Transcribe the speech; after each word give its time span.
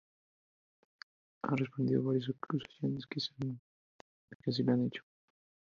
Ha 1.43 1.55
respondido 1.55 2.01
a 2.01 2.05
varias 2.05 2.27
acusaciones 2.27 3.05
que 3.05 3.19
se 3.19 3.29
le 4.63 4.71
han 4.71 4.87
hecho. 4.87 5.03